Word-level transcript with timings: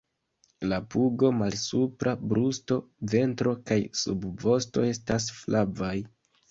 La 0.69 0.79
pugo, 0.95 1.29
malsupra 1.41 2.15
brusto, 2.33 2.81
ventro 3.15 3.55
kaj 3.69 3.81
subvosto 4.07 4.91
estas 4.93 5.33
flavaj. 5.41 5.97